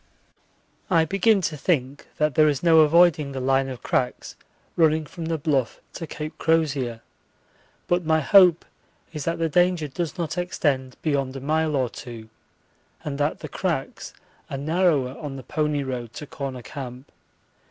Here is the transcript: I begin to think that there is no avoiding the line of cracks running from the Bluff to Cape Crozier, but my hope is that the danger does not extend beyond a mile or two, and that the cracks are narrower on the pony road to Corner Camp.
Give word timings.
I 0.89 1.05
begin 1.05 1.41
to 1.41 1.55
think 1.55 2.07
that 2.17 2.33
there 2.33 2.47
is 2.49 2.63
no 2.63 2.79
avoiding 2.79 3.33
the 3.33 3.39
line 3.39 3.69
of 3.69 3.83
cracks 3.83 4.35
running 4.75 5.05
from 5.05 5.25
the 5.25 5.37
Bluff 5.37 5.79
to 5.93 6.07
Cape 6.07 6.35
Crozier, 6.39 7.01
but 7.85 8.03
my 8.03 8.19
hope 8.19 8.65
is 9.13 9.25
that 9.25 9.37
the 9.37 9.47
danger 9.47 9.87
does 9.87 10.17
not 10.17 10.39
extend 10.39 10.97
beyond 11.03 11.35
a 11.35 11.39
mile 11.39 11.75
or 11.75 11.87
two, 11.87 12.29
and 13.03 13.19
that 13.19 13.41
the 13.41 13.47
cracks 13.47 14.11
are 14.49 14.57
narrower 14.57 15.15
on 15.19 15.35
the 15.35 15.43
pony 15.43 15.83
road 15.83 16.13
to 16.13 16.25
Corner 16.25 16.63
Camp. 16.63 17.11